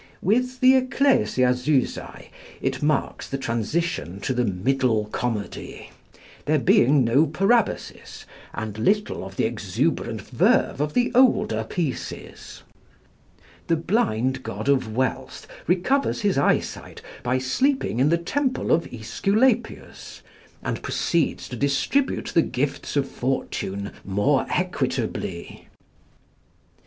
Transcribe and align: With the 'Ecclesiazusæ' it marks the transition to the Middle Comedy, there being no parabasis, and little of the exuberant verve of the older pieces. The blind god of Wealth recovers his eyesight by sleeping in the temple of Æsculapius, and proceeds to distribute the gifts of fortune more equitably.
With 0.23 0.61
the 0.61 0.71
'Ecclesiazusæ' 0.81 2.29
it 2.59 2.81
marks 2.81 3.29
the 3.29 3.37
transition 3.37 4.19
to 4.21 4.33
the 4.33 4.45
Middle 4.45 5.05
Comedy, 5.05 5.91
there 6.45 6.57
being 6.57 7.03
no 7.03 7.27
parabasis, 7.27 8.25
and 8.51 8.79
little 8.79 9.23
of 9.23 9.35
the 9.35 9.45
exuberant 9.45 10.21
verve 10.21 10.81
of 10.81 10.95
the 10.95 11.11
older 11.13 11.63
pieces. 11.65 12.63
The 13.67 13.75
blind 13.75 14.41
god 14.41 14.67
of 14.67 14.91
Wealth 14.95 15.45
recovers 15.67 16.21
his 16.21 16.35
eyesight 16.35 17.03
by 17.21 17.37
sleeping 17.37 17.99
in 17.99 18.09
the 18.09 18.17
temple 18.17 18.71
of 18.71 18.85
Æsculapius, 18.89 20.21
and 20.63 20.81
proceeds 20.81 21.47
to 21.49 21.55
distribute 21.55 22.29
the 22.33 22.41
gifts 22.41 22.95
of 22.95 23.07
fortune 23.07 23.91
more 24.03 24.47
equitably. 24.49 25.67